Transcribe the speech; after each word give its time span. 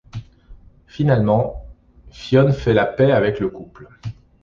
Finalement, 0.87 1.63
Fionn 2.09 2.53
fait 2.53 2.73
la 2.73 2.87
paix 2.87 3.11
avec 3.11 3.39
le 3.39 3.49
couple. 3.49 3.87